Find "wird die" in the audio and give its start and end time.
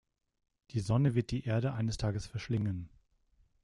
1.13-1.43